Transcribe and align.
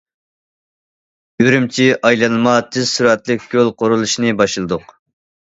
ئۈرۈمچى 1.43 1.85
ئايلانما 2.09 2.55
تېز 2.77 2.89
سۈرئەتلىك 2.95 3.47
يول 3.59 3.71
قۇرۇلۇشىنى 3.83 4.35
باشلىدۇق. 4.43 4.91